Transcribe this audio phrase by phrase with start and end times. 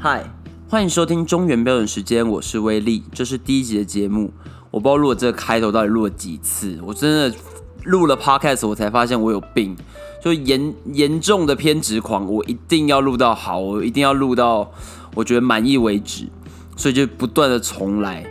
[0.00, 0.32] 嗨，
[0.68, 4.32] 欢迎收听中原标准时间，我是威力，这是第一集的节目。
[4.70, 7.36] 我不知道录了这个开头到底录了几次，我真的
[7.82, 9.76] 录了 podcast，我才发现我有病，
[10.22, 14.70] 就严严重的偏执狂，我一定要录到好，我一定要录到
[15.16, 16.28] 我觉得满意为止，
[16.76, 18.24] 所以就不断的重来，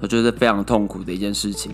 [0.00, 1.70] 我觉得非常痛苦的一件事情。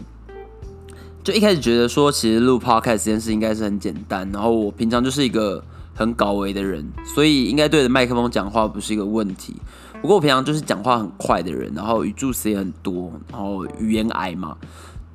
[1.24, 5.64] 就一开始觉得说，其实录 podcast 这件事应该是很简单，然后我平常就是一个
[5.98, 9.56] 很高维的人，所以应该对着麦克风讲话不是一个问题。
[10.00, 14.56] 不过我平常就是讲话很快的人，然后语助词也很多，然后语言癌嘛，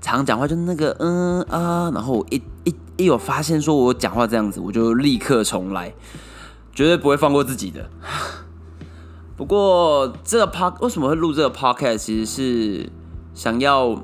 [0.02, 5.94] 常讲话就那个嗯啊，然后一一一有发现说我讲话这样子，我就立刻重来，
[6.76, 7.90] 绝对不会放过自己的。
[9.38, 12.90] 不过这个 pod 为什么会录这个 podcast，其实是
[13.34, 14.04] 想要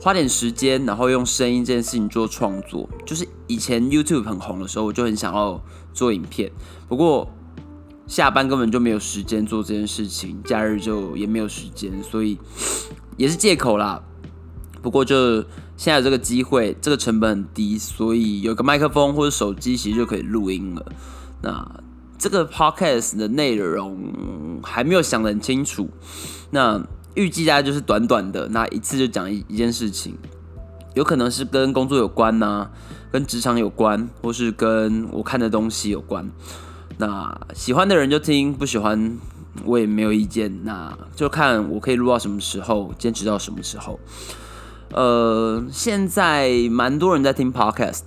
[0.00, 2.88] 花点时间，然后用声音这件事情做创作。
[3.04, 5.60] 就是以前 YouTube 很红的时候，我就很想要
[5.92, 6.50] 做影片，
[6.88, 7.28] 不过。
[8.06, 12.38] 下班根本就没有时间做这件事情，假日就也没有时间，所以
[13.16, 14.00] 也是借口啦。
[14.80, 15.42] 不过就
[15.76, 20.86] 现在这个机会，这个成本很低，所以有个麦克风或者手机其实就可以录音了。
[21.42, 21.82] 那
[22.16, 25.90] 这个 podcast 的内容还没有想得很清楚，
[26.50, 26.80] 那
[27.16, 30.14] 预计大概就是短短的，那一次就讲一一件事情，
[30.94, 32.68] 有可能是跟工作有关呐，
[33.10, 36.30] 跟职场有关，或是跟我看的东西有关。
[36.98, 39.18] 那喜欢的人就听，不喜欢
[39.64, 40.64] 我也没有意见。
[40.64, 43.98] 那就看我可以录到什么时候，坚持到什么时候。
[44.92, 48.02] 呃，现在蛮多人在听 podcast，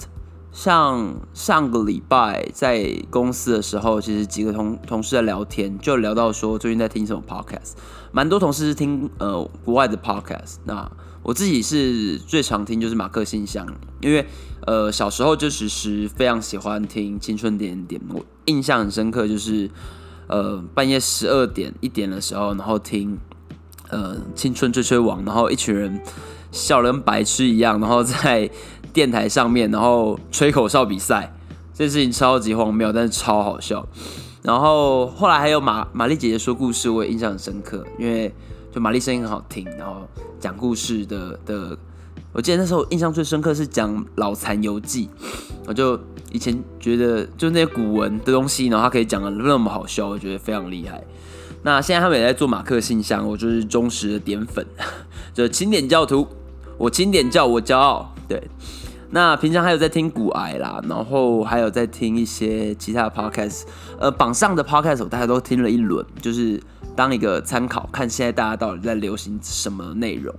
[0.51, 7.73] 像上个礼拜在公司的时候，其实几个同同事在聊天，就聊到说最近在听什么 podcast，
[8.11, 10.57] 蛮多同事是听呃国外的 podcast。
[10.65, 10.91] 那
[11.23, 13.67] 我自己是最常听就是马克信箱，
[14.01, 14.25] 因为。
[14.67, 19.71] 呃，小时候就其实非常喜欢听《青春点点》，我印象很深刻，就是
[20.27, 23.17] 呃半夜十二点一点的时候，然后听
[23.89, 26.01] 呃《青春追追王》，然后一群人
[26.51, 28.51] 笑得跟白痴一样，然后在
[28.91, 31.33] 电台上面，然后吹口哨比赛，
[31.73, 33.87] 这事情超级荒谬，但是超好笑。
[34.41, 38.33] 然后后来还有玛玛丽姐姐说故事，我也印象很深刻，因为
[38.73, 40.07] 就玛丽声音很好听，然后
[40.39, 41.77] 讲故事的的。
[42.31, 45.07] 我记得那时候印象最深刻是讲《老残游记》，
[45.65, 45.99] 我就
[46.31, 51.03] 以前觉得就那些古文的东西，然后他可以讲的那么好笑，我觉得非常厉害。
[51.63, 54.63] 那现在他们也在做马克信箱，我就是忠实的点粉，
[55.33, 56.27] 就清点教徒，
[56.77, 58.13] 我清点教我骄傲。
[58.27, 58.41] 对，
[59.11, 63.63] 那平常还有在听古癌啦，然后还有在听一些其他的 podcast，
[63.99, 66.61] 呃，榜上的 podcast 我大家都听了一轮，就是
[66.95, 70.35] 当一个参考，看现在大家到底在流行什么内容。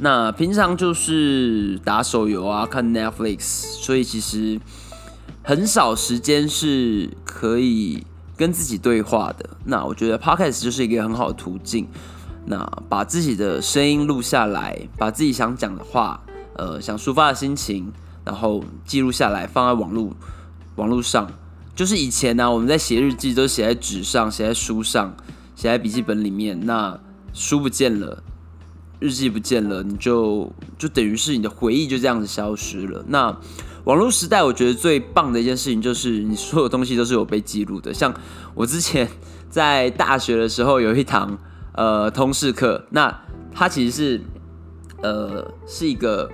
[0.00, 4.60] 那平常就是打手游啊，看 Netflix，所以其实
[5.44, 8.04] 很少时间是可以
[8.36, 9.50] 跟自己对话的。
[9.64, 11.86] 那我觉得 Podcast 就是一个很好的途径。
[12.46, 16.20] 那把自己的声音录下来，把自己想讲的话，
[16.56, 17.92] 呃，想抒发的心情，
[18.24, 20.12] 然后记录下来，放在网络
[20.76, 21.30] 网络上。
[21.74, 25.16] 就是以前呢，我们在写日记都写在纸上，写在书上，
[25.56, 26.64] 写在笔记本里面。
[26.66, 26.98] 那
[27.32, 28.22] 书不见了。
[29.00, 33.04] 日记不见了，你就就等于是你的回忆就这样子消失了。
[33.08, 33.36] 那
[33.84, 37.92] 网络时代，我觉得最棒的一件事情就是你所有东西都是有被记录的。
[37.92, 38.14] 像
[38.54, 39.06] 我之前
[39.50, 41.36] 在大学的时候有一堂
[41.72, 43.14] 呃通识课，那
[43.52, 44.22] 它其实是
[45.02, 46.30] 呃是一个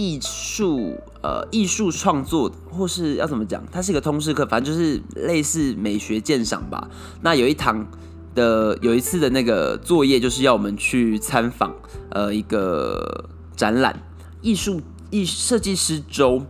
[0.00, 3.62] 艺术呃艺术创作，或是要怎么讲？
[3.70, 6.88] 它是一个通识课，反正就是类似美学鉴赏吧。
[7.20, 7.86] 那有一堂。
[8.32, 11.74] 的有一次的那个作业就是要我们去参访
[12.10, 14.00] 呃一个展览
[14.40, 14.80] 艺术
[15.10, 16.40] 艺设计师周，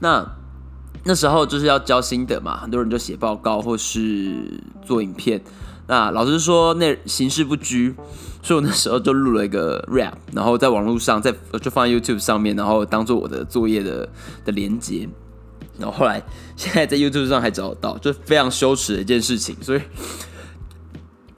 [0.00, 0.26] 那
[1.04, 5.40] 那时候就是要交心得嘛，很多人就写报告或是做影片。
[5.90, 7.92] 那老师说那形式不拘，
[8.42, 14.08] 所以我那时候就录了一个 rap，然后在网络上在就放在 YouTube 上面，然后当做我的作业的
[14.44, 15.08] 的连接。
[15.78, 16.22] 然后后来
[16.56, 19.80] 现在在 YouTube 上还找得到，就非常羞耻的一件事情，所以。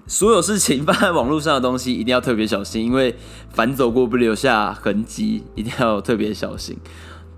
[0.05, 3.17] 所有事情放在网络上的东西一定要特别小心，因为
[3.49, 6.77] 反走过不留下痕迹，一定要特别小心。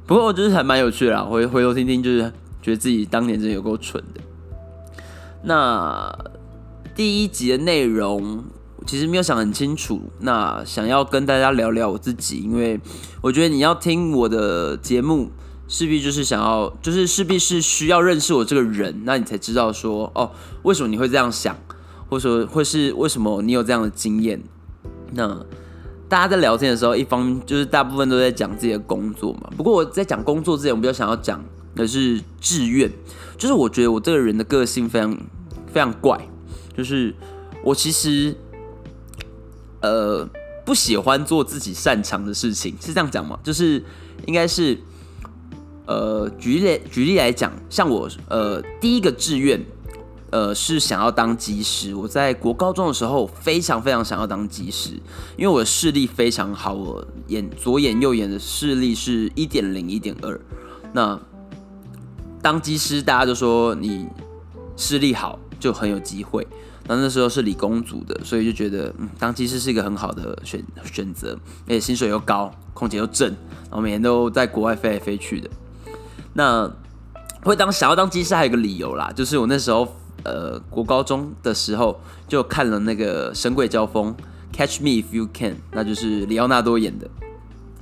[0.06, 4.20] 不过我觉得还蛮有趣的，回回头听听，就是觉得自己当年真的有够蠢的。
[5.44, 6.12] 那
[6.94, 8.44] 第一集的内容
[8.86, 12.80] 其实没有想很清楚，那想要跟大家聊聊我自己，因为
[13.20, 15.30] 我觉得你要听我的节目，
[15.66, 20.30] 势必就是想要，就是势必是需要认识我这个人，那你才知道说哦，
[20.62, 21.56] 为什么你会这样想。
[22.06, 24.40] 或者说，会是为什么你有这样的经验？
[25.12, 25.26] 那
[26.06, 29.50] 大家在聊天的时候，一方就是大部分都在讲自己的工作嘛。
[29.56, 31.42] 不过我在讲工作之前，我比较想要讲
[31.74, 32.92] 的是志愿，
[33.38, 35.16] 就是我觉得我这个人的个性非常
[35.66, 36.28] 非常怪，
[36.76, 37.14] 就是
[37.62, 38.34] 我其实
[39.80, 40.28] 呃
[40.64, 43.38] 不喜欢做自己擅长的事情，是这样讲吗？
[43.42, 43.84] 就是
[44.26, 44.78] 应该是
[45.86, 49.62] 呃举例举例来讲，像我呃第一个志愿
[50.30, 54.92] 呃是想要当技师，我在国高中的时候非常非常想要当技师，
[55.36, 60.40] 因为我的视力非常好，我眼左眼右眼的视力是一点零一点二，
[60.92, 61.20] 那
[62.42, 64.08] 当机师大家都说你
[64.76, 66.46] 视力好就很有机会。
[66.86, 73.28] 那那时候是理工组的，所以就觉得嗯，当技师是一个很好的选选择，而且薪水又高，空姐又正，
[73.70, 75.48] 然后每天都在国外飞来飞去的。
[76.34, 76.70] 那
[77.42, 81.98] 会当想要当机师还有一个理由啦，就是我那时候呃国高中的时候
[82.28, 84.14] 就看了那个《神鬼交锋》
[84.52, 87.08] （Catch Me If You Can），那就是里奥纳多演的。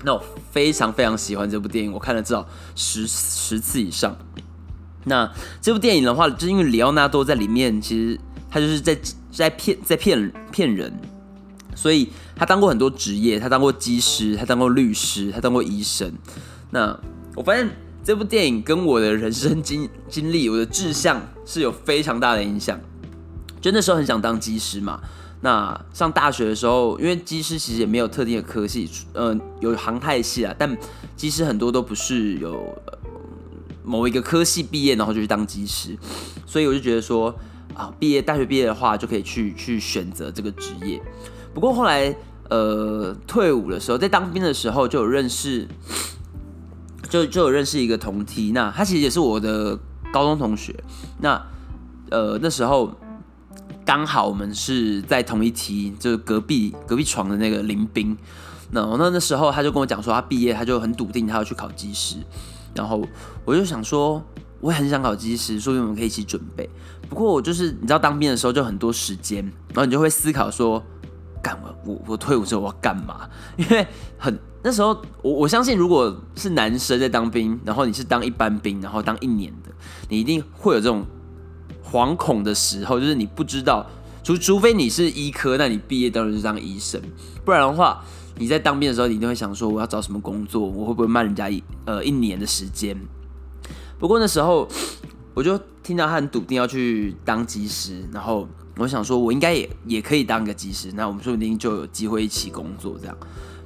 [0.04, 0.22] 那我
[0.52, 2.46] 非常非常喜欢这部电影，我看了至少
[2.76, 4.16] 十十次以上。
[5.04, 8.18] 那这部电影的话，就是因为里奥纳多在里面，其实。
[8.54, 8.94] 他就是在
[9.30, 10.92] 在骗在骗骗人，
[11.74, 16.12] 所以他当过很多职业，他当过技师，他当过律师，他当过医生。
[16.70, 16.94] 那
[17.34, 17.66] 我发现
[18.04, 22.78] 这部电影跟我的人生经经历，我的志向是有非常大的影响。
[23.58, 25.00] 就那时候很想当技师嘛。
[25.40, 30.76] 那上大学的时候，因为机师其实也没有特定的科系，呃，有航太系啊，但
[31.16, 32.62] 机师很多都不是有
[33.84, 35.96] 某一个科系毕业，然后就去当技师，
[36.46, 37.34] 所以我就觉得说。
[37.74, 41.00] 啊，毕业大学毕业的话，就可以去去选择这个职业。
[41.54, 42.14] 不过后来，
[42.50, 45.66] 呃，退伍的时候，在当兵的时候，就有认识，
[47.08, 48.52] 就就有认识一个同梯。
[48.52, 49.78] 那他其实也是我的
[50.12, 50.84] 高中同学。
[51.20, 51.42] 那
[52.10, 52.94] 呃，那时候
[53.86, 58.14] 刚好我们是在同一梯，就是隔壁隔壁床的那个林兵。
[58.72, 62.16] 那那那时候他就跟我讲说，他毕业他就很笃定，他要去考技师。
[62.74, 63.02] 然后
[63.44, 64.22] 我就想说。
[64.62, 66.70] 我也很想考技师，所以我们可以一起准备。
[67.08, 70.80] 不过我就是你知道当兵的时候就很多时间，然后你就会思考说，
[71.42, 73.28] 干我我我退伍之后我要干嘛？
[73.58, 73.84] 因为
[74.16, 79.72] 很那时候我我相信如果是男生在当兵，然后你是当一般兵，然后当一年的，
[80.08, 81.04] 你一定会有这种
[81.84, 83.84] 惶恐的时候，就是你不知道，
[84.22, 87.02] 除除非你是医科，那你毕业当然是当医生，
[87.44, 88.04] 不然的话
[88.36, 92.96] 你在当兵的时候，你一定会想说我要找什么工作，我会不会慢人家一呃一年的时间？
[93.98, 94.68] 不过那时候，
[95.34, 98.48] 我就听到他很笃定要去当技师，然后
[98.78, 103.16] 我想说，我应该也也可以当个技师，那我们说不定就有机会一起工作这样。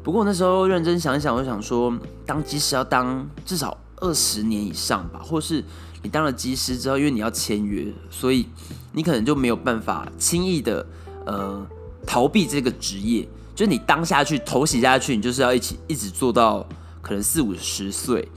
[0.02, 5.64] 不过那时候认真想一想，我想说，当技师要当至少二十年以上吧，或是
[6.02, 8.46] 你当了技师之后，因为你要签约，所以
[8.92, 10.86] 你可能就没有办法轻易的
[11.24, 11.66] 呃
[12.06, 13.26] 逃避这个职业，
[13.56, 16.64] 就是你当下去投洗下去，你就是要一起一直做到
[17.00, 18.28] 可能四五十岁。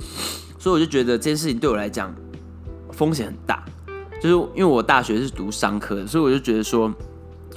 [0.57, 2.15] 所以我就觉得这件事情对我来讲
[2.91, 3.63] 风险很大，
[4.21, 6.93] 就是因为我大学是读商科的，所以我就觉得说，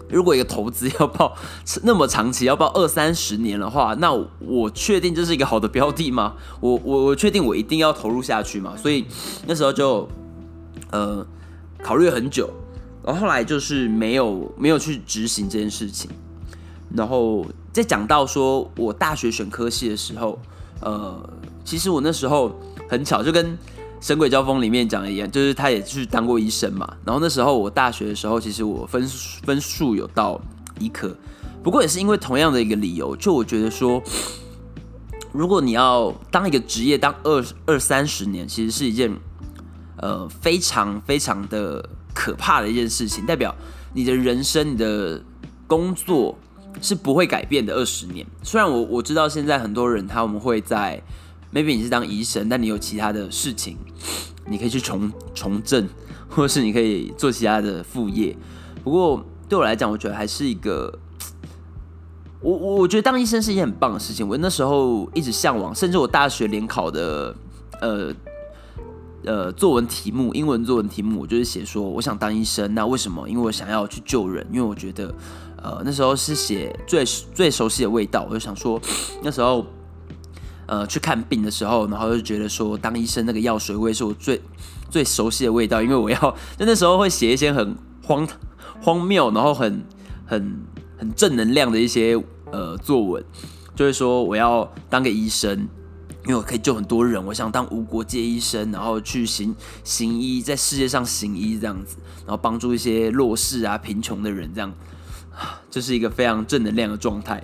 [0.08, 1.36] 如果一个投资 要报
[1.82, 6.34] 那么长期，要报二三十年的话，那我确定这是一个好的标的吗？
[6.60, 8.76] 我我我确定我一定要投入下去嘛？
[8.76, 9.06] 所以
[9.46, 10.08] 那时候就
[10.90, 11.26] 呃
[11.82, 12.48] 考虑了很久，
[13.04, 16.08] 然后后来就是没有没有去执行这件事情。
[16.96, 20.38] 然后在讲到说我大学选科系的时候，
[20.80, 21.30] 呃，
[21.64, 22.54] 其实我那时候。
[22.88, 23.46] 很巧，就跟
[24.02, 26.86] 《神鬼交锋》里面讲的一样，就是他也去当过医生嘛。
[27.06, 29.02] 然后那时候我大学的时候，其实我分
[29.44, 30.38] 分数有到
[30.78, 31.16] 医科，
[31.62, 34.02] 不过也是因为同样的一个理由，就我觉得说，
[35.32, 39.10] 如果你要当一个职业当二二三十年，其实是一件
[39.96, 43.54] 呃非常非常的可怕的一件事情，代表
[43.94, 45.22] 你的人生、你的
[45.66, 46.36] 工作
[46.80, 48.26] 是不会改变的二十年。
[48.42, 51.02] 虽然我我知道现在很多人他们会在。
[51.54, 53.76] maybe 你是当医生，但你有其他的事情，
[54.46, 55.86] 你可以去从从政，
[56.30, 58.34] 或是你可以做其他的副业。
[58.82, 60.98] 不过对我来讲，我觉得还是一个，
[62.40, 64.26] 我我觉得当医生是一件很棒的事情。
[64.26, 67.36] 我那时候一直向往，甚至我大学联考的
[67.82, 68.14] 呃
[69.26, 72.74] 呃作文题目，英文作文题目，我就是写说我想当医生。
[72.74, 73.28] 那为什么？
[73.28, 74.46] 因为我想要去救人。
[74.50, 75.14] 因为我觉得
[75.62, 78.80] 呃那时候是写最最熟悉的味道，我就想说
[79.22, 79.64] 那时候。
[80.64, 84.40] 呃，去看病的时候，然后就觉得说，当医生那个药水味是我最
[84.88, 86.18] 最熟悉的味道，因为我要
[86.56, 88.26] 就那时候会写一些很荒
[88.80, 89.84] 荒谬，然后很
[90.24, 90.64] 很
[90.96, 92.18] 很正能量的一些
[92.52, 93.22] 呃作文，
[93.74, 95.68] 就是说我要当个医生，
[96.24, 99.54] 因为我可以救很多人，我想当无国界医生，然后去行
[99.84, 104.72] 行医，在世界上行医这样子，然后帮助一些弱势啊、贫穷的人，这样，
[105.70, 107.42] 这是一个非常正能量的状态。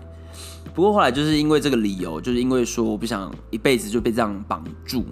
[0.75, 5.04] 不过后来就是因为这个理由，就是因为说我不想一辈子就被这样绑住，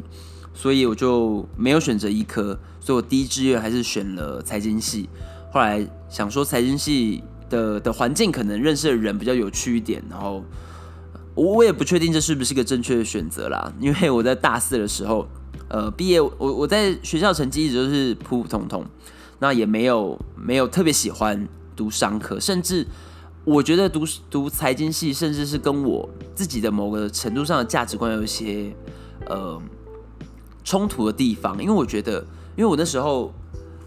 [0.54, 5.08] 所以我就没有选择医科，所以我第一志愿还是选了财经系。
[5.52, 10.44] 后来想说财经系的的环境可能认识的人比较有趣一点，然后
[11.34, 15.26] 我我也不确定这是不是个正确的选择啦，因为我在大四的时候，
[15.68, 18.84] 呃，毕业我我在学校成绩一直都是普普通通，
[19.40, 22.86] 那也没有没有特别喜欢读商科，甚至
[23.44, 28.74] 我觉得读读财经系，甚至是跟我自己的某个程度上的价值观有一些
[29.26, 29.60] 呃
[30.64, 32.20] 冲突的地方，因为我觉得，
[32.56, 33.32] 因为我那时候。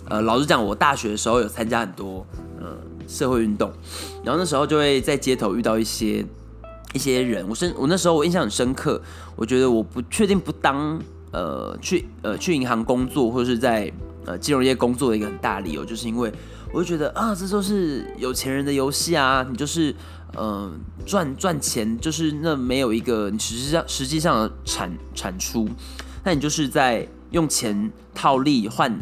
[0.06, 2.26] 呃，老实讲，我大学的时候有参加很多
[2.60, 2.76] 呃
[3.08, 3.72] 社会运动，
[4.24, 6.26] 然后那时候就会在街头遇到一些
[6.94, 9.00] 一些人，我深我那时候我印象很深刻，
[9.36, 11.00] 我觉得我不确定不当
[11.32, 13.92] 呃去呃去银行工作或者是在
[14.26, 16.34] 呃金融业工作的一个很大理由，就是因为
[16.72, 19.96] 我就觉得啊，这都是有钱人的游戏啊，你就是
[20.36, 20.72] 呃
[21.06, 25.68] 赚赚钱，就是那没有一个你实际上实际上的产产出，
[26.24, 29.00] 那你就是在用钱套利换。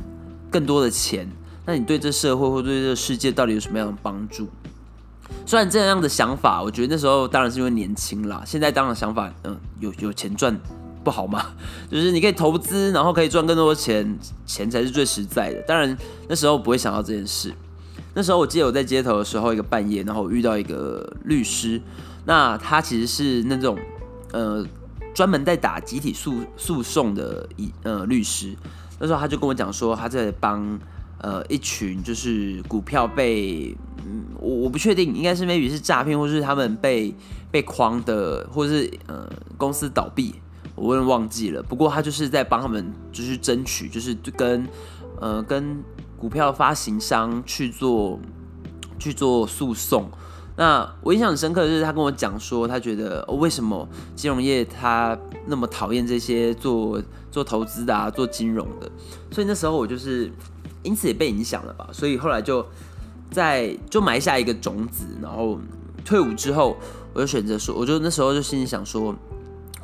[0.50, 1.30] 更多的钱，
[1.66, 4.48] 那你对这社会或对这世界到底有什么样的帮助？
[5.46, 8.42] 虽然这样的想法，我觉得那时候当然是因为年轻啦。
[8.46, 10.58] 现在当然想法，嗯，有有钱赚
[11.04, 11.54] 不好吗？
[11.90, 15.62] 就是你可以投资，然后可以赚更多的钱，钱才是最实在的。
[15.68, 17.54] 当然那时候不会想到这件事。
[18.14, 21.80] 那时候我记得我在街头的时候，一个半夜，然后我遇到一个律师，
[22.26, 23.78] 那他其实是那种
[24.32, 24.66] 呃
[25.14, 28.56] 专门在打集体诉诉讼的一呃律师。
[29.00, 30.80] 那时候他就跟我讲说，他在帮
[31.20, 33.76] 呃一群就是股票被，
[34.40, 37.14] 我我不确定，应该是 maybe 是诈骗，或是他们被
[37.52, 40.34] 被诓的，或是呃公司倒闭，
[40.78, 41.62] 我有点忘记了。
[41.62, 44.66] 不过他就是在帮他们，就是争取，就是跟
[45.20, 45.84] 呃跟
[46.18, 48.18] 股票发行商去做
[48.98, 50.10] 去做诉讼。
[50.56, 55.18] 那我印象很深刻的是他跟我讲说，他觉得为什么金融业他
[55.48, 57.02] 那么讨厌这些做。
[57.30, 58.90] 做投资的啊，做金融的，
[59.30, 60.32] 所以那时候我就是
[60.82, 61.88] 因此也被影响了吧。
[61.92, 62.66] 所以后来就
[63.30, 65.60] 在就埋下一个种子，然后
[66.04, 66.76] 退伍之后，
[67.14, 69.14] 我就选择说，我就那时候就心里想说，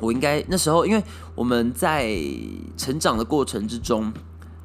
[0.00, 1.02] 我应该那时候，因为
[1.34, 2.16] 我们在
[2.76, 4.12] 成长的过程之中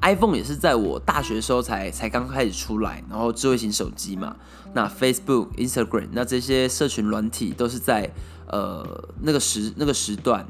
[0.02, 4.36] ，iPhone 也是在我大学的时候才才刚开始出来，然后智慧型手机嘛，
[4.74, 8.10] 那 Facebook、Instagram 那这些社群软体都是在
[8.48, 10.46] 呃那个时那个时段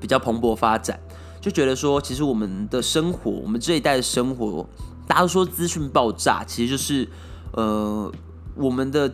[0.00, 0.98] 比较蓬勃发展。
[1.40, 4.64] 就觉得说，其实我们的生活，我们这一代的生活，
[5.08, 7.08] 大家都说资讯爆炸，其实就是，
[7.50, 8.12] 呃，
[8.54, 9.12] 我们的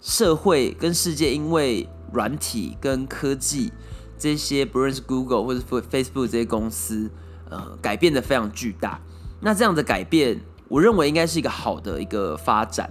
[0.00, 3.70] 社会跟世界因为软体跟科技
[4.16, 7.10] 这些，不论是 Google 或者 Facebook 这些公司，
[7.50, 9.00] 呃，改变的非常巨大。
[9.40, 12.88] 那这样的改变，我认为应该是一个好的一个发展。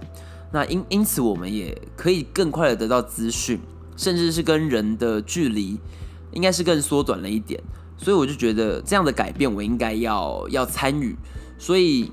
[0.52, 3.60] 那因因此，我们也可以更快的得到资讯，
[3.96, 5.80] 甚至是跟人的距离，
[6.32, 7.60] 应该是更缩短了一点。
[7.96, 11.16] 所以我就觉得这样的改变我应该要要参与，
[11.58, 12.12] 所以，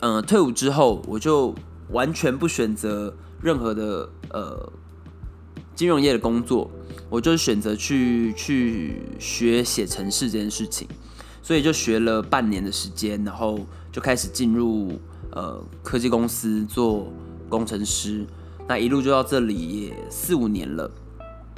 [0.00, 1.54] 嗯，退伍之后我就
[1.90, 4.72] 完全不选择任何的呃
[5.74, 6.70] 金融业的工作，
[7.12, 10.88] 我就选择去去学写程式这件事情，
[11.42, 13.60] 所以就学了半年的时间，然后
[13.92, 14.98] 就开始进入
[15.32, 17.12] 呃科技公司做
[17.50, 18.24] 工程师，
[18.66, 20.90] 那一路就到这里也四五年了，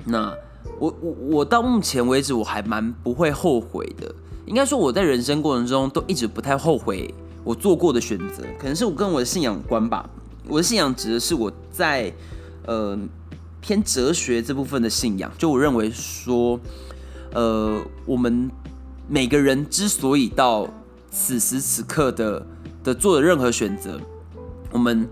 [0.04, 0.34] 那。
[0.80, 4.12] 我我我到目前为止我还蛮不会后悔的，
[4.46, 10.08] 应该说我在人生过程中都一直不太后悔我做过的选择，可能是我跟我的信仰有关吧。
[10.48, 12.10] 我的信仰指的是我在
[12.64, 12.98] 呃
[13.64, 16.60] 偏哲学这部分的信仰，就我认为说，
[17.32, 18.50] 呃，我们
[19.08, 20.68] 每个人之所以到
[21.10, 22.46] 此时此刻的
[22.82, 23.98] 的做的任何选择，
[24.70, 25.08] 我们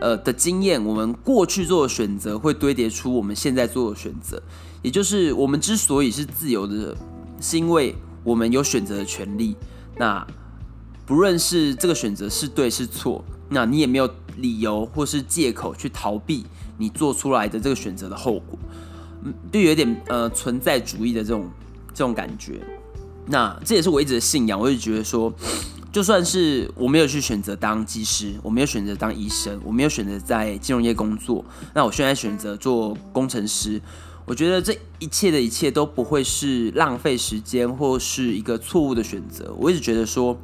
[0.00, 4.42] 呃的经验，我们过去做的选择会堆叠出我们现在做的选择。
[4.82, 6.96] 也就是我们之所以是自由的，
[7.40, 9.56] 是因为我们有选择的权利。
[9.96, 10.26] 那
[11.06, 16.44] 不论是这个选择是对是错，那你也没有理由或是借口去逃避
[16.76, 18.58] 你做出来的这个选择的后果。
[19.22, 21.48] 嗯，就有点呃存在主义的这种
[21.92, 22.60] 这种感觉。
[23.26, 24.60] 那这也是我一直的信仰。
[24.60, 25.32] 我就觉得说，
[25.90, 33.80] 就算是我没有去选择当技师，我没有选择当医生，我没有选择在金融业工作，那我现在选择做工程师。
[34.26, 39.54] 我觉得这一切的一切都不会是浪费时间或是一个错误的选择。
[39.58, 40.38] 我一直觉得说，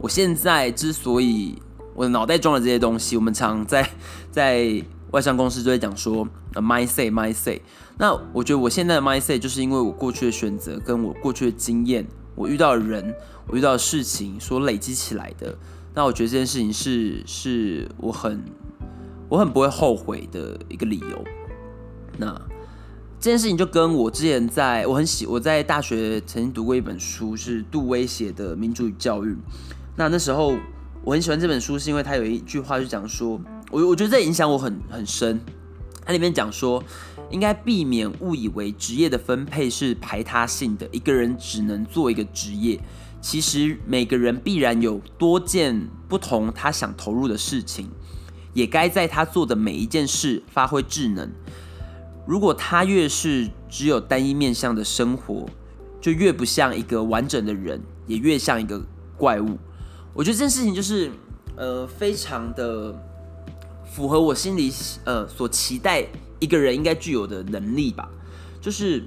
[0.00, 1.56] 我现在之所以
[1.94, 3.90] 我的脑袋装了这些东西，我们常在
[4.30, 4.82] 在
[5.16, 7.62] 外商公司就会讲说呃，my say my say。
[7.96, 13.14] 那我觉得我现在的 my say 就是因为我过去的选择跟我过去的经验，我遇到的人，
[13.46, 15.56] 我遇到的事情所累积起来的。
[15.94, 18.44] 那我觉得这件事情是是我很
[19.30, 21.24] 我很不会后悔的一个理由。
[22.18, 22.38] 那。
[23.18, 29.32] 这件事情就跟我之前在我很喜我在大学曾经读过一本书，是杜威写的《民主与教育》。
[29.96, 30.54] 那那时候
[31.02, 35.40] 我很喜欢这本书，是因为它有一句话就讲说，我我觉得这影响我很很深。
[36.04, 36.82] 它里面讲说，
[37.30, 42.80] 应该避免误以为职业的分配是排他性的，一个人只能做一个职业。
[43.20, 47.90] 其实每个人必然有多件不同他想投入的事情，
[48.52, 51.28] 也该在他做的每一件事发挥智能。
[52.24, 55.46] 如果他越是只有单一面向的生活，
[56.00, 58.80] 就越不像一个完整的人，也越像一个
[59.16, 59.58] 怪物。
[60.14, 61.10] 我觉得这件事情就是，
[61.56, 62.94] 呃，非常的
[63.96, 64.70] 符合我心里
[65.04, 66.06] 呃所期待
[66.38, 68.06] 一个人应该具有的能力吧。
[68.60, 69.02] 就是，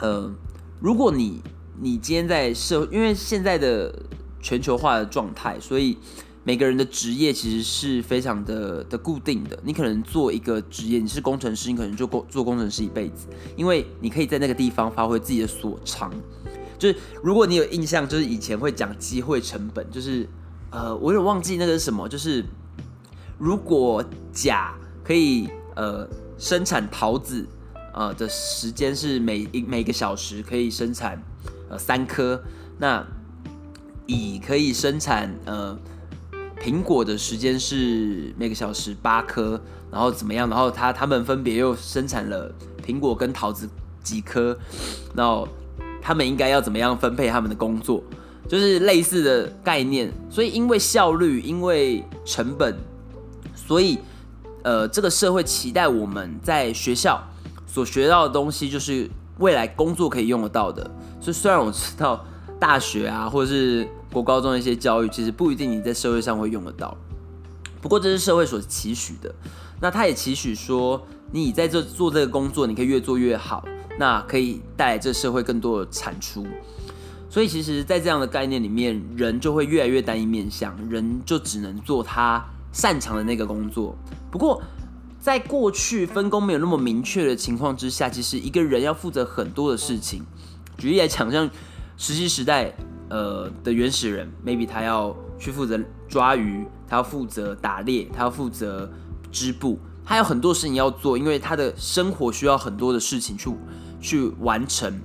[0.00, 0.34] 呃，
[0.80, 1.40] 如果你
[1.80, 3.94] 你今天在社，因为现在的
[4.40, 5.96] 全球化的状态，所以
[6.42, 9.56] 每个人的职业其实是非常的的固定的。
[9.62, 16.12] 你可能做一个职业，你是工程师，你可能就工做工程师一辈子，因为你可以在那个地方发挥自己的所长。
[16.76, 20.28] 就是如果你有印象，就是以前会讲机会成本，就是
[20.70, 22.44] 呃，我有点忘记那个是什么，就是
[23.38, 27.46] 如果甲可以呃生产桃子
[27.92, 31.22] 呃的时间是每一每个小时可以生产。
[31.70, 32.42] 呃，三颗。
[32.76, 33.02] 那
[34.06, 35.74] 乙可以生产呃
[36.60, 39.58] 苹果的时间是每个小时八颗，
[39.90, 40.46] 然后怎么样？
[40.50, 43.66] 然后他他们分别又生产了苹果跟桃子
[44.02, 44.54] 几颗，
[45.14, 45.48] 然后
[46.02, 48.04] 他们应该要怎么样分配他们的工作？
[48.46, 50.12] 就是类似的概念。
[50.28, 52.76] 所以因为效率，因为成本，
[53.54, 53.98] 所以
[54.62, 57.22] 呃，这个社会期待我们在学校
[57.66, 60.90] 所学到的东西，就是未来工作可以用得到的。
[61.20, 62.24] 所以虽然我知道
[62.58, 66.96] 大学啊，或者是国高中的一些教育，其实不一定你在社会上会用得到。
[67.80, 69.34] 不过这是社会所期许的。
[69.80, 73.62] 那他也期许说，你在这做这个工作，你可以越做越好，
[73.98, 76.46] 那可以带来这社会更多的产出。
[77.28, 82.42] 所以其实，在这样的概念里面，人就会越来越单一面向，人就只能做他
[82.74, 83.96] 擅长的那个工作。
[84.30, 84.60] 不过，
[85.18, 90.22] 在过去分工没有那么明确的情况之下，其实一个人要负责很多的事情。
[90.76, 91.48] 举例来讲，像
[91.96, 92.76] 石器时代，
[93.08, 98.92] 呃的原始人，maybe 他要去负责抓鱼，他要负责打猎，他要负责
[99.30, 103.50] 织布，他有很多事情要做，因为他的生活需要很多的事情去
[104.00, 105.00] 去完成，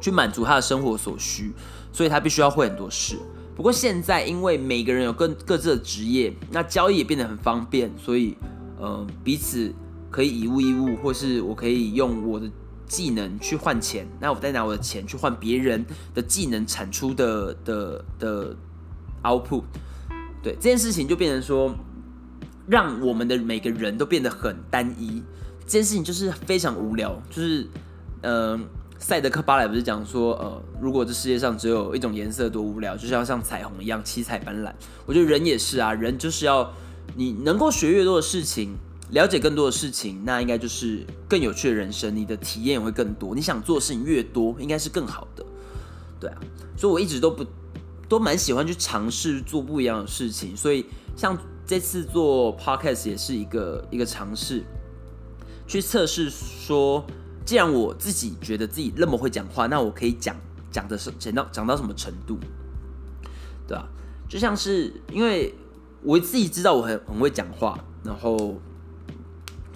[0.00, 1.52] 去满足他的生活所需，
[1.92, 3.18] 所以他必须要会很多事。
[3.56, 8.36] 不过现在，因为每个人有各各自的职业，那交易也变得很方便，所以
[8.78, 9.72] 呃彼此
[10.10, 12.50] 可以以物易物，或是我可以用我的。
[12.86, 18.56] 技能去换钱，那我再拿我的钱去换别人的技能产出的的的
[19.22, 19.62] output，
[20.42, 21.74] 对这件事情就变成说，
[22.68, 25.22] 让我们的每个人都变得很单一。
[25.60, 27.66] 这件事情就是非常无聊，就是
[28.20, 28.60] 呃，
[29.04, 34.72] 赛德克巴莱不是讲说，呃，如果这世界上只有一种颜色多无聊，就是要像彩虹一样七彩斑斓。
[35.04, 36.72] 我觉得人也是啊，人就是要
[37.14, 38.74] 你能够学越多的事情。
[39.10, 43.34] 了解更多的事情，那应该就是更有趣的人生，你的体验会更多。
[43.34, 45.44] 你想做的事情越多，应该是更好的，
[46.18, 46.40] 对啊。
[46.74, 47.44] 所以我一直都不
[48.08, 50.56] 都蛮喜欢去尝试做不一样的事情。
[50.56, 51.36] 所以像
[51.66, 54.64] 这次做 podcast 也是一个一个尝试，
[55.66, 57.04] 去测试说，
[57.44, 60.36] 既然我自己觉得自己那么会讲话，那我可以讲
[60.70, 62.38] 讲的是讲到讲到什么程度，
[63.66, 63.86] 对啊，
[64.28, 65.54] 就像是因为
[66.02, 68.54] 我自己知道我很很会讲话，然后。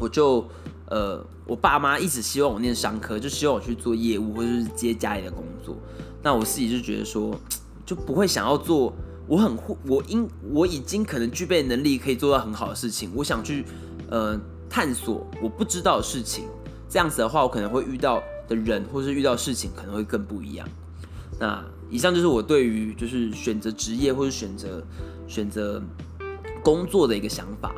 [0.00, 0.48] 我就
[0.86, 5.76] 呃，我爸妈一直希望我念商科，就希望我去做业务或者是接家里的工作。
[6.22, 7.36] 那我自己就觉得说，
[7.84, 8.94] 就不会想要做
[9.26, 13.10] 我很会，我应我已经可能具备能力可以做到很好的事情。
[13.12, 13.64] 我想去
[14.08, 16.44] 呃探索我不知道的事情，
[16.88, 20.66] 这样子的话，我可能会遇到的人或是遇到事情可能会更不一样。
[21.38, 24.82] 那以上就是我对于就是选择职业或者选择
[25.26, 25.82] 选择
[26.62, 27.74] 工作的一个想法。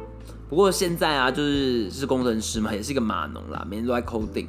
[0.49, 4.47] 不过现在啊，就是是工程师嘛，也是一个码农啦，每天都在 coding。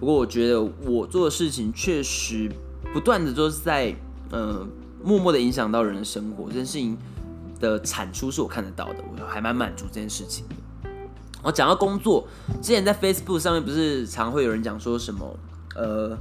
[0.00, 2.50] 不过我觉得我做的事情确实
[2.92, 3.94] 不断的都是在
[4.30, 4.66] 呃
[5.02, 6.98] 默默的影响到人的生活，这件事情
[7.60, 10.44] 的产出是我看得到的，我还蛮满足这件事情。
[11.46, 12.26] 我讲到工作，
[12.60, 15.38] 之前在 Facebook 上面不是常会有人讲说什么，
[15.76, 16.18] 呃，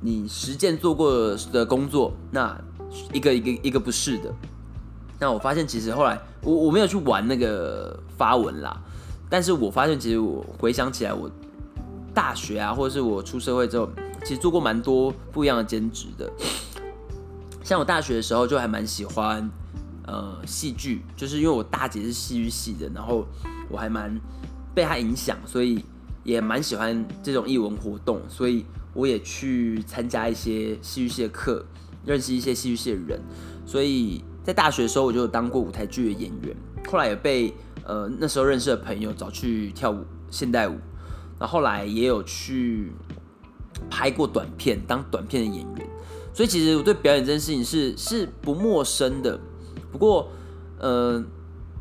[0.00, 2.58] 你实践做过的工作，那
[3.12, 4.32] 一个一个一个不是的。
[5.20, 8.80] 那我发现其实后来我我没有去玩那个发文啦，
[9.28, 11.30] 但是我发现其实我回想起来，我
[12.14, 13.86] 大学啊，或者是我出社会之后，
[14.24, 16.32] 其实做过蛮多不一样的兼职的。
[17.62, 19.50] 像我大学的时候就还蛮喜欢
[20.06, 23.26] 呃戏剧，就是因为我大姐是戏剧系的，然后
[23.68, 24.18] 我还蛮
[24.74, 25.84] 被他影响，所以
[26.24, 31.64] 也蛮喜欢这种艺文活动，所以我也去参加一些戏剧系的课，
[32.04, 33.20] 认识一些戏剧系的人，
[33.66, 34.22] 所以。
[34.44, 36.52] 在大学的时候我就当过舞台剧的演员，
[36.90, 37.54] 后来也被
[37.84, 40.72] 呃那时候认识的朋友找去跳舞现代舞，
[41.38, 42.90] 然后后来也有去
[43.88, 45.88] 拍过短片当短片的演员，
[46.34, 49.38] 所以其实我对表演这件事情是是不陌生的。
[49.92, 50.28] 不过
[50.80, 51.24] 呃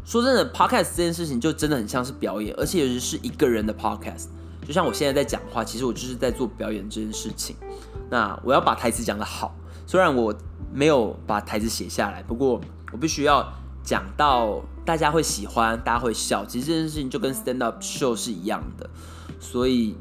[0.04, 4.26] 说真的，podcast 这件事情就真的很像是表演，而且尤其是一个人的 podcast，
[4.66, 7.56] 就像我现在在讲话，其实我就是在做表演这件事情。
[8.10, 10.36] 那我要把台词讲得好，虽然我
[10.74, 12.60] 没有把台词写下来，不过
[12.92, 13.48] 我必须要
[13.84, 16.46] 讲到大家会喜欢，大家会笑。
[16.46, 18.90] 其实这件事情就跟 stand up show 是一样的，
[19.40, 19.96] 所以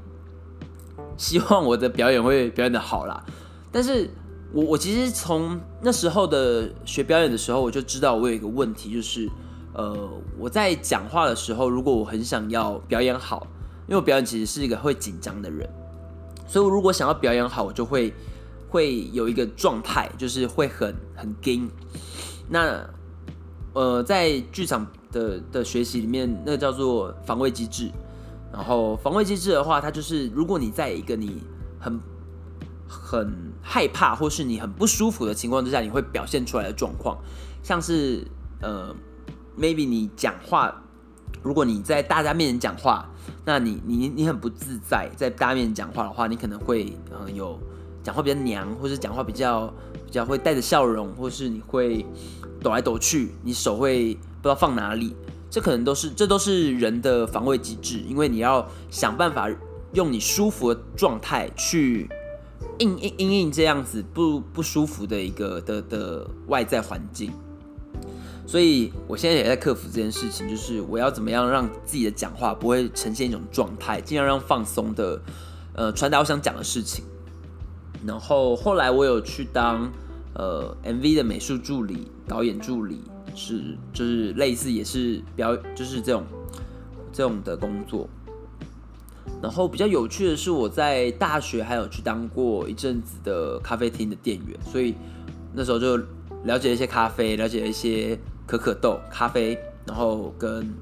[1.16, 3.24] 希望我的表演会表演的好啦。
[3.70, 4.10] 但是
[4.52, 9.28] 我我其实从那时候的学表演的时候，我就知道我有一个问题，就是
[9.72, 13.46] 呃我在讲话的时候，如果我很想要表演好，
[13.86, 15.68] 因为我表演其实是一个会紧张的人。
[16.46, 18.12] 所以，我如果想要表演好，我就会
[18.68, 21.70] 会有一个状态，就是会很很惊。
[22.48, 22.84] 那
[23.72, 27.88] 呃，在剧场的的学习里面，那叫做防卫机制。
[28.52, 31.40] 然后，防卫机制的话，它就是如果你在一个你
[31.78, 32.00] 很
[32.88, 37.16] 很害怕或是你很不舒服的情况之下，你会表现出来的状况，
[37.62, 38.26] 像是
[38.60, 38.92] 呃
[39.58, 40.82] ，maybe 你讲话。
[41.42, 43.08] 如果你在大家面前讲话，
[43.46, 47.58] 那你你你很不自在，在大家面前讲话的话，你可能会嗯有
[48.02, 49.72] 讲话比较娘，或是讲话比较
[50.04, 52.04] 比较会带着笑容，或是你会
[52.62, 55.16] 抖来抖去，你手会不知道放哪里，
[55.48, 59.48] 这可能都是这都是人的防卫机制，因为你要想办法
[59.94, 62.06] 用你舒服的状态去
[62.78, 67.32] 应应应应这样子不不舒服的一个的的外在环境。
[68.50, 75.22] 所以，我现在也在克服这件事情，就是我要怎么样让自己的讲话不会呈现一种状态，尽量让放松的，
[75.72, 77.04] 呃，传达我想讲的事情。
[78.04, 79.88] 然后后来我有去当
[80.34, 83.02] 呃 MV 的美术助理、导演助理，
[83.36, 86.24] 是就是类似也是表，就是这种
[87.12, 88.08] 这种的工作。
[89.40, 94.96] 然后比较有趣的是，我在大学还有去当过一阵子的咖啡厅的店员，所以
[95.54, 95.96] 那时候就
[96.42, 98.18] 了解一些咖啡，了解一些。
[98.50, 100.74] 可可豆、咖啡，然后跟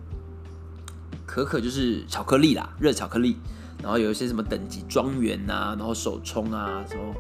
[1.26, 3.37] 可可就是巧克力啦，热巧克力，
[3.83, 7.14] 然后有一些什么等级庄园啊，然后手冲啊，什么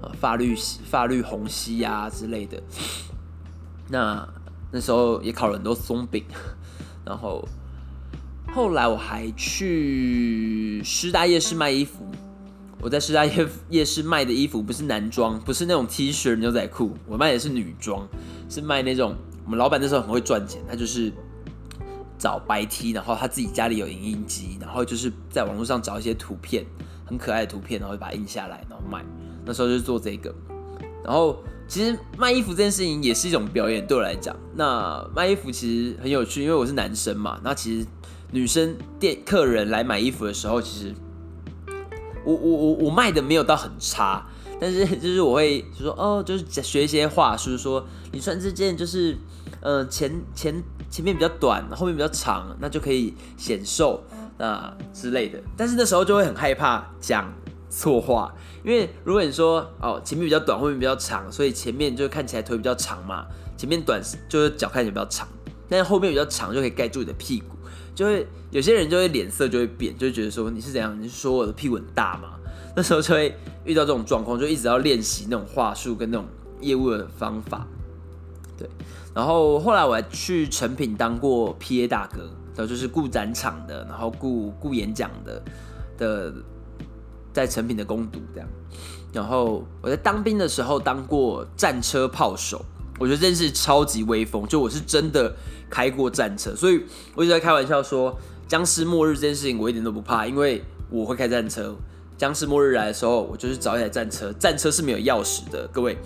[0.00, 2.60] 呃发绿发绿红吸啊之类的。
[3.88, 4.28] 那
[4.72, 6.24] 那时候也烤了很多松饼，
[7.06, 7.48] 然后
[8.52, 12.04] 后来我还去师大夜市卖衣服。
[12.80, 18.08] 我在师大夜夜市卖的衣服不是男装，不是那种 T 恤牛仔裤，我卖的是女装，
[18.48, 19.14] 是卖那种。
[19.44, 21.12] 我们老板那时候很会赚钱，他就是
[22.18, 26.64] 找白 T，然后他自己家里有影印机，然后就是在网络上找一些图片，
[27.04, 29.04] 很可爱的图片，然后把它印下来，然后卖。
[29.44, 30.32] 那时候就做这个。
[31.04, 34.36] 然后其实卖衣服这件事情也是一种表演，对我来讲。
[34.54, 37.40] 那卖衣服其实很有趣，因为我是男生嘛。
[37.42, 37.86] 那其实
[38.30, 40.94] 女生店客人来买衣服的时候，其实
[42.24, 44.24] 我我我我卖的没有到很差。
[44.60, 49.18] 但是就是我会就说哦，就是学一些话术，说你穿这件就是，
[49.62, 54.02] 呃前前前面比较短，后面比较长，那就可以显瘦
[54.36, 55.40] 那之类的。
[55.56, 57.32] 但是那时候就会很害怕讲
[57.70, 63.24] 错话，因为如果你说哦前面比较短，后面比较长，所以前面就看起来腿比较长嘛，
[63.56, 65.26] 前面短就是脚看起来比较长，
[65.68, 67.56] 但是后面比较长就可以盖住你的屁股，
[67.94, 71.00] 就会有些人就会脸色就会变，就会觉得说你是怎样？
[71.00, 72.34] 你是说我的屁股很大吗？
[72.74, 76.26] 那时候就会遇到这种状况，就一直要练习那种话术跟那种
[76.60, 77.66] 业务的方法，
[78.62, 78.70] 对。
[79.14, 82.22] 然后后来我还去成品当过 P A 大哥，
[82.54, 85.42] 然后就是顾展场的，然后顾顾演讲的
[85.98, 86.32] 的，
[87.32, 88.48] 在成品的攻读这样。
[89.12, 92.64] 然后我在当兵的时候当过战车炮手，
[92.98, 95.34] 我觉得真是超级威风，就我是真的
[95.68, 96.82] 开过战车，所以
[97.14, 98.16] 我一直在开玩笑说，
[98.48, 101.76] 僵尸末日这件事情我一点都不怕，因为我会开战车。
[102.18, 104.32] 僵尸末日来的时候，我就是找一台战车。
[104.34, 105.98] 战车是没有钥匙的，各位。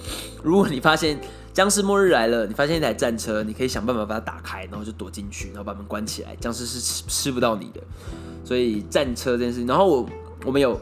[0.42, 1.20] 如果你发现
[1.56, 6.36] 僵尸末日来了，你发现一台战车，你可以想办法把它打开，然后就躲进去，然后把门关起来。
[6.36, 7.80] 僵尸是吃吃不到你的。
[8.44, 10.06] 所以战车这件事，然后我
[10.44, 10.78] 我们有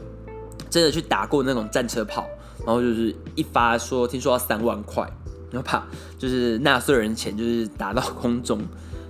[0.69, 2.27] 真的去打过那种战车炮，
[2.65, 5.09] 然后就是一发说听说要三万块，
[5.49, 5.87] 然后把
[6.19, 8.59] 就是纳税人钱就是打到空中，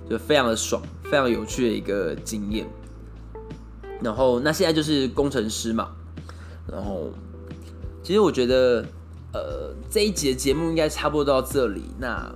[0.08, 2.64] 就非常的爽，非常有趣的一个经验。
[4.00, 5.88] 然后那现在就是工程师嘛。
[6.70, 7.10] 然后，
[8.04, 8.86] 其实我觉得，
[9.36, 11.82] 呃，这一集的节目应该差不多到这里。
[11.98, 12.32] 那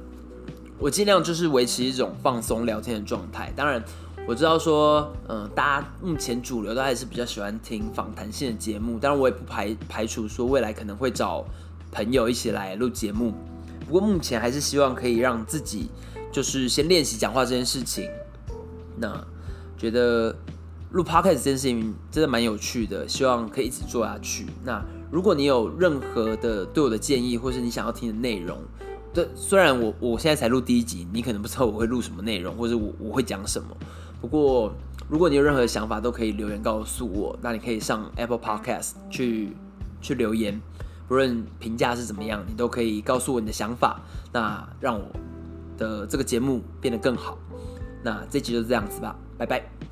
[0.78, 3.52] 我尽量就是维持一种放松聊天的状态。
[3.54, 3.82] 当然，
[4.26, 8.98] 我知道说，嗯，大家目前主流都还是比较喜欢听访谈性的节目。
[8.98, 11.44] 当然，我也不排排除说未来可能会找
[11.90, 13.34] 朋友一起来录节目。
[13.86, 15.90] 不过目前还是希望可以让自己
[16.30, 18.08] 就是先练习讲话这件事情。
[18.96, 19.22] 那
[19.76, 20.34] 觉得
[20.92, 24.46] 录 podcast 这件事情真的蛮有趣的，希望可以一直做下去。
[24.64, 28.58] 那如果你有任何的对我的建议，或是你想要听的内容，
[29.12, 33.68] 对，虽然我我现在才录第一集，你可能不知道我会录什么内容，或者我我会讲什么。
[34.20, 34.72] 不过
[35.08, 37.36] 如果你有任何想法，都可以留言告诉我。
[37.42, 39.56] 那你可以上 Apple Podcast 去
[40.00, 40.60] 去留言，
[41.08, 44.00] 不论评价是怎么样，你都可以告诉我你的想法。
[44.32, 45.06] 那让我
[45.76, 47.36] 的这个节目变得更好。
[48.04, 49.89] 那这集就这样子吧，拜拜。